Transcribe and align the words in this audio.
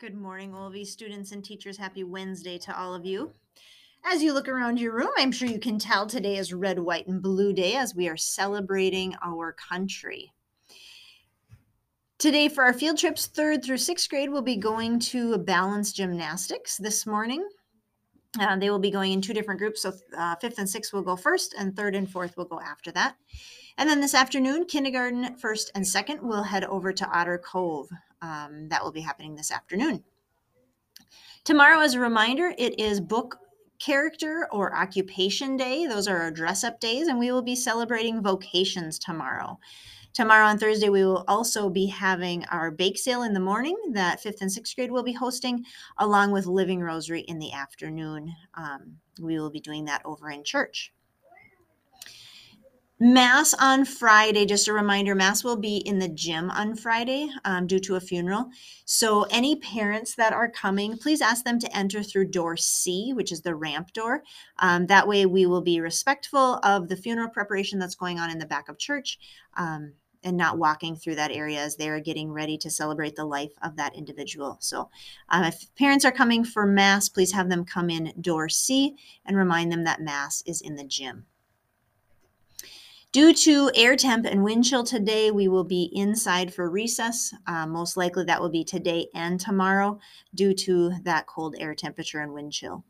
Good 0.00 0.14
morning, 0.14 0.52
Olvie 0.52 0.86
students 0.86 1.32
and 1.32 1.44
teachers. 1.44 1.76
Happy 1.76 2.04
Wednesday 2.04 2.56
to 2.58 2.78
all 2.78 2.94
of 2.94 3.04
you. 3.04 3.32
As 4.04 4.22
you 4.22 4.32
look 4.32 4.46
around 4.46 4.78
your 4.78 4.94
room, 4.94 5.10
I'm 5.18 5.32
sure 5.32 5.48
you 5.48 5.58
can 5.58 5.76
tell 5.76 6.06
today 6.06 6.36
is 6.36 6.54
Red, 6.54 6.78
White, 6.78 7.08
and 7.08 7.20
Blue 7.20 7.52
Day 7.52 7.74
as 7.74 7.96
we 7.96 8.08
are 8.08 8.16
celebrating 8.16 9.16
our 9.24 9.52
country. 9.54 10.32
Today, 12.18 12.48
for 12.48 12.62
our 12.62 12.72
field 12.72 12.96
trips, 12.96 13.26
third 13.26 13.64
through 13.64 13.78
sixth 13.78 14.08
grade, 14.08 14.30
we'll 14.30 14.40
be 14.40 14.56
going 14.56 15.00
to 15.00 15.36
balance 15.36 15.92
gymnastics 15.92 16.76
this 16.76 17.04
morning. 17.04 17.44
Uh, 18.38 18.56
they 18.56 18.70
will 18.70 18.78
be 18.78 18.92
going 18.92 19.10
in 19.10 19.20
two 19.20 19.34
different 19.34 19.58
groups. 19.58 19.82
So, 19.82 19.94
uh, 20.16 20.36
fifth 20.36 20.60
and 20.60 20.70
sixth 20.70 20.92
will 20.92 21.02
go 21.02 21.16
first, 21.16 21.56
and 21.58 21.74
third 21.74 21.96
and 21.96 22.08
fourth 22.08 22.36
will 22.36 22.44
go 22.44 22.60
after 22.60 22.92
that. 22.92 23.16
And 23.76 23.90
then 23.90 24.00
this 24.00 24.14
afternoon, 24.14 24.66
kindergarten 24.66 25.36
first 25.38 25.72
and 25.74 25.84
second 25.84 26.22
will 26.22 26.44
head 26.44 26.62
over 26.66 26.92
to 26.92 27.10
Otter 27.10 27.38
Cove. 27.38 27.88
Um, 28.22 28.68
that 28.68 28.82
will 28.82 28.92
be 28.92 29.00
happening 29.00 29.36
this 29.36 29.52
afternoon. 29.52 30.02
Tomorrow, 31.44 31.80
as 31.80 31.94
a 31.94 32.00
reminder, 32.00 32.52
it 32.58 32.78
is 32.78 33.00
book 33.00 33.38
character 33.78 34.48
or 34.50 34.76
occupation 34.76 35.56
day. 35.56 35.86
Those 35.86 36.08
are 36.08 36.18
our 36.18 36.30
dress 36.30 36.64
up 36.64 36.80
days, 36.80 37.06
and 37.06 37.18
we 37.18 37.30
will 37.30 37.42
be 37.42 37.54
celebrating 37.54 38.22
vocations 38.22 38.98
tomorrow. 38.98 39.58
Tomorrow 40.14 40.46
on 40.46 40.58
Thursday, 40.58 40.88
we 40.88 41.04
will 41.04 41.24
also 41.28 41.70
be 41.70 41.86
having 41.86 42.44
our 42.46 42.70
bake 42.70 42.98
sale 42.98 43.22
in 43.22 43.34
the 43.34 43.40
morning 43.40 43.76
that 43.92 44.20
fifth 44.20 44.40
and 44.40 44.50
sixth 44.50 44.74
grade 44.74 44.90
will 44.90 45.04
be 45.04 45.12
hosting, 45.12 45.64
along 45.98 46.32
with 46.32 46.46
Living 46.46 46.80
Rosary 46.80 47.20
in 47.20 47.38
the 47.38 47.52
afternoon. 47.52 48.34
Um, 48.54 48.96
we 49.20 49.38
will 49.38 49.50
be 49.50 49.60
doing 49.60 49.84
that 49.84 50.02
over 50.04 50.30
in 50.30 50.42
church. 50.42 50.92
Mass 53.00 53.54
on 53.54 53.84
Friday, 53.84 54.44
just 54.44 54.66
a 54.66 54.72
reminder, 54.72 55.14
Mass 55.14 55.44
will 55.44 55.56
be 55.56 55.76
in 55.76 56.00
the 56.00 56.08
gym 56.08 56.50
on 56.50 56.74
Friday 56.74 57.30
um, 57.44 57.68
due 57.68 57.78
to 57.78 57.94
a 57.94 58.00
funeral. 58.00 58.50
So, 58.86 59.22
any 59.30 59.54
parents 59.54 60.16
that 60.16 60.32
are 60.32 60.50
coming, 60.50 60.98
please 60.98 61.20
ask 61.20 61.44
them 61.44 61.60
to 61.60 61.76
enter 61.76 62.02
through 62.02 62.32
door 62.32 62.56
C, 62.56 63.12
which 63.12 63.30
is 63.30 63.42
the 63.42 63.54
ramp 63.54 63.92
door. 63.92 64.24
Um, 64.58 64.88
that 64.88 65.06
way, 65.06 65.26
we 65.26 65.46
will 65.46 65.60
be 65.60 65.80
respectful 65.80 66.58
of 66.64 66.88
the 66.88 66.96
funeral 66.96 67.28
preparation 67.28 67.78
that's 67.78 67.94
going 67.94 68.18
on 68.18 68.32
in 68.32 68.40
the 68.40 68.46
back 68.46 68.68
of 68.68 68.78
church 68.78 69.20
um, 69.56 69.92
and 70.24 70.36
not 70.36 70.58
walking 70.58 70.96
through 70.96 71.14
that 71.14 71.30
area 71.30 71.60
as 71.60 71.76
they're 71.76 72.00
getting 72.00 72.32
ready 72.32 72.58
to 72.58 72.68
celebrate 72.68 73.14
the 73.14 73.24
life 73.24 73.52
of 73.62 73.76
that 73.76 73.94
individual. 73.94 74.56
So, 74.58 74.90
um, 75.28 75.44
if 75.44 75.72
parents 75.76 76.04
are 76.04 76.10
coming 76.10 76.42
for 76.42 76.66
Mass, 76.66 77.08
please 77.08 77.30
have 77.30 77.48
them 77.48 77.64
come 77.64 77.90
in 77.90 78.12
door 78.20 78.48
C 78.48 78.96
and 79.24 79.36
remind 79.36 79.70
them 79.70 79.84
that 79.84 80.02
Mass 80.02 80.42
is 80.46 80.60
in 80.60 80.74
the 80.74 80.82
gym. 80.82 81.26
Due 83.10 83.32
to 83.32 83.70
air 83.74 83.96
temp 83.96 84.26
and 84.26 84.44
wind 84.44 84.66
chill 84.66 84.84
today, 84.84 85.30
we 85.30 85.48
will 85.48 85.64
be 85.64 85.90
inside 85.94 86.52
for 86.52 86.68
recess. 86.68 87.32
Uh, 87.46 87.66
most 87.66 87.96
likely 87.96 88.22
that 88.22 88.38
will 88.38 88.50
be 88.50 88.62
today 88.62 89.08
and 89.14 89.40
tomorrow 89.40 89.98
due 90.34 90.52
to 90.52 90.92
that 91.04 91.26
cold 91.26 91.56
air 91.58 91.74
temperature 91.74 92.20
and 92.20 92.34
wind 92.34 92.52
chill. 92.52 92.84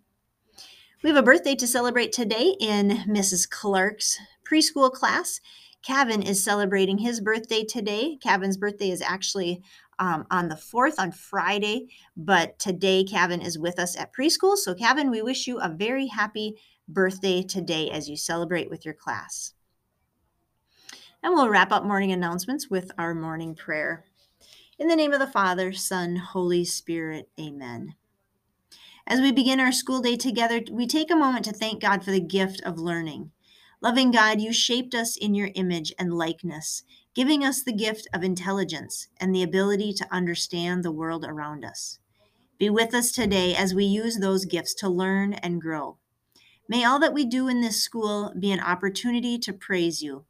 We 1.04 1.10
have 1.10 1.16
a 1.16 1.22
birthday 1.22 1.54
to 1.54 1.68
celebrate 1.68 2.10
today 2.10 2.56
in 2.58 2.88
Mrs. 3.08 3.48
Clark's 3.48 4.18
preschool 4.44 4.90
class. 4.90 5.40
Kevin 5.82 6.22
is 6.22 6.42
celebrating 6.42 6.98
his 6.98 7.20
birthday 7.20 7.62
today. 7.62 8.18
Kevin's 8.20 8.56
birthday 8.56 8.90
is 8.90 9.00
actually 9.00 9.62
um, 10.00 10.26
on 10.32 10.48
the 10.48 10.56
4th 10.56 10.94
on 10.98 11.12
Friday, 11.12 11.90
but 12.16 12.58
today 12.58 13.04
Kevin 13.04 13.40
is 13.40 13.56
with 13.56 13.78
us 13.78 13.96
at 13.96 14.12
preschool. 14.12 14.56
So, 14.56 14.74
Kevin, 14.74 15.12
we 15.12 15.22
wish 15.22 15.46
you 15.46 15.60
a 15.60 15.68
very 15.68 16.08
happy 16.08 16.56
birthday 16.88 17.44
today 17.44 17.88
as 17.90 18.08
you 18.08 18.16
celebrate 18.16 18.68
with 18.68 18.84
your 18.84 18.94
class. 18.94 19.54
And 21.20 21.34
we'll 21.34 21.48
wrap 21.48 21.72
up 21.72 21.84
morning 21.84 22.12
announcements 22.12 22.70
with 22.70 22.92
our 22.96 23.12
morning 23.12 23.56
prayer. 23.56 24.04
In 24.78 24.86
the 24.86 24.94
name 24.94 25.12
of 25.12 25.18
the 25.18 25.26
Father, 25.26 25.72
Son, 25.72 26.14
Holy 26.14 26.64
Spirit, 26.64 27.28
amen. 27.38 27.96
As 29.04 29.20
we 29.20 29.32
begin 29.32 29.58
our 29.58 29.72
school 29.72 30.00
day 30.00 30.16
together, 30.16 30.60
we 30.70 30.86
take 30.86 31.10
a 31.10 31.16
moment 31.16 31.44
to 31.46 31.52
thank 31.52 31.82
God 31.82 32.04
for 32.04 32.12
the 32.12 32.20
gift 32.20 32.62
of 32.64 32.78
learning. 32.78 33.32
Loving 33.80 34.12
God, 34.12 34.40
you 34.40 34.52
shaped 34.52 34.94
us 34.94 35.16
in 35.16 35.34
your 35.34 35.50
image 35.56 35.92
and 35.98 36.14
likeness, 36.14 36.84
giving 37.14 37.42
us 37.44 37.64
the 37.64 37.72
gift 37.72 38.06
of 38.14 38.22
intelligence 38.22 39.08
and 39.16 39.34
the 39.34 39.42
ability 39.42 39.92
to 39.94 40.14
understand 40.14 40.84
the 40.84 40.92
world 40.92 41.24
around 41.24 41.64
us. 41.64 41.98
Be 42.58 42.70
with 42.70 42.94
us 42.94 43.10
today 43.10 43.56
as 43.56 43.74
we 43.74 43.84
use 43.84 44.18
those 44.18 44.44
gifts 44.44 44.72
to 44.74 44.88
learn 44.88 45.34
and 45.34 45.60
grow. 45.60 45.98
May 46.68 46.84
all 46.84 47.00
that 47.00 47.14
we 47.14 47.24
do 47.24 47.48
in 47.48 47.60
this 47.60 47.82
school 47.82 48.32
be 48.38 48.52
an 48.52 48.60
opportunity 48.60 49.36
to 49.38 49.52
praise 49.52 50.00
you 50.00 50.24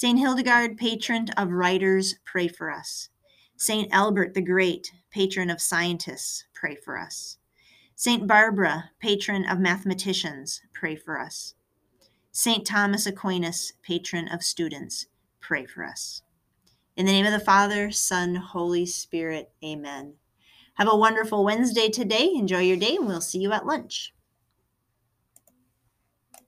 St. 0.00 0.18
Hildegard, 0.18 0.78
patron 0.78 1.28
of 1.36 1.50
writers, 1.50 2.14
pray 2.24 2.48
for 2.48 2.70
us. 2.70 3.10
St. 3.58 3.86
Albert 3.92 4.32
the 4.32 4.40
Great, 4.40 4.90
patron 5.10 5.50
of 5.50 5.60
scientists, 5.60 6.46
pray 6.54 6.74
for 6.74 6.98
us. 6.98 7.36
St. 7.96 8.26
Barbara, 8.26 8.92
patron 8.98 9.44
of 9.44 9.58
mathematicians, 9.58 10.62
pray 10.72 10.96
for 10.96 11.20
us. 11.20 11.52
St. 12.32 12.66
Thomas 12.66 13.04
Aquinas, 13.04 13.74
patron 13.82 14.26
of 14.28 14.42
students, 14.42 15.04
pray 15.38 15.66
for 15.66 15.84
us. 15.84 16.22
In 16.96 17.04
the 17.04 17.12
name 17.12 17.26
of 17.26 17.32
the 17.32 17.38
Father, 17.38 17.90
Son, 17.90 18.36
Holy 18.36 18.86
Spirit, 18.86 19.50
amen. 19.62 20.14
Have 20.76 20.88
a 20.90 20.96
wonderful 20.96 21.44
Wednesday 21.44 21.90
today. 21.90 22.32
Enjoy 22.34 22.60
your 22.60 22.78
day, 22.78 22.96
and 22.96 23.06
we'll 23.06 23.20
see 23.20 23.40
you 23.40 23.52
at 23.52 23.66
lunch. 23.66 24.14